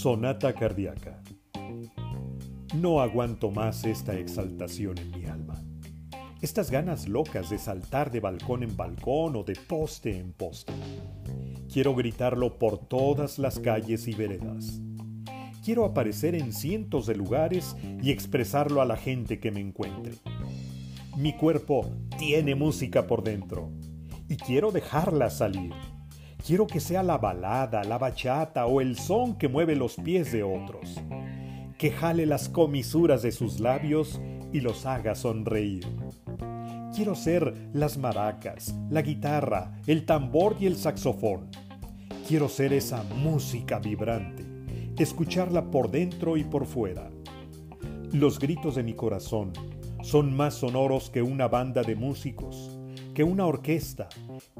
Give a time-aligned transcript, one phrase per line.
[0.00, 1.20] Sonata cardíaca.
[2.72, 5.60] No aguanto más esta exaltación en mi alma.
[6.40, 10.72] Estas ganas locas de saltar de balcón en balcón o de poste en poste.
[11.72, 14.80] Quiero gritarlo por todas las calles y veredas.
[15.64, 20.14] Quiero aparecer en cientos de lugares y expresarlo a la gente que me encuentre.
[21.16, 23.72] Mi cuerpo tiene música por dentro
[24.28, 25.72] y quiero dejarla salir
[26.44, 30.42] Quiero que sea la balada, la bachata o el son que mueve los pies de
[30.42, 31.00] otros,
[31.76, 34.20] que jale las comisuras de sus labios
[34.52, 35.84] y los haga sonreír.
[36.94, 41.50] Quiero ser las maracas, la guitarra, el tambor y el saxofón.
[42.26, 44.44] Quiero ser esa música vibrante,
[44.96, 47.10] escucharla por dentro y por fuera.
[48.12, 49.52] Los gritos de mi corazón
[50.02, 52.77] son más sonoros que una banda de músicos
[53.18, 54.08] que una orquesta,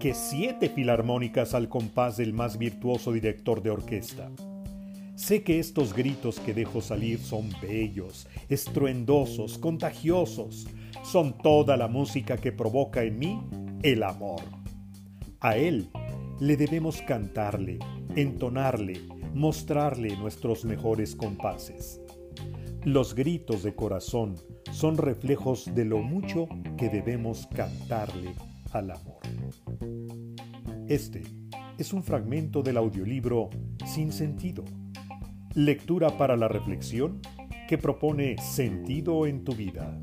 [0.00, 4.32] que siete filarmónicas al compás del más virtuoso director de orquesta.
[5.14, 10.66] Sé que estos gritos que dejo salir son bellos, estruendosos, contagiosos,
[11.04, 13.40] son toda la música que provoca en mí
[13.84, 14.42] el amor.
[15.38, 15.88] A Él
[16.40, 17.78] le debemos cantarle,
[18.16, 19.00] entonarle,
[19.34, 22.00] mostrarle nuestros mejores compases.
[22.88, 24.36] Los gritos de corazón
[24.72, 28.34] son reflejos de lo mucho que debemos cantarle
[28.72, 29.20] al amor.
[30.88, 31.22] Este
[31.76, 33.50] es un fragmento del audiolibro
[33.84, 34.64] Sin Sentido,
[35.54, 37.20] lectura para la reflexión
[37.68, 40.00] que propone sentido en tu vida,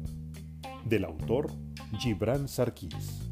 [0.87, 1.47] del autor
[1.97, 3.31] Gibran Sarkis.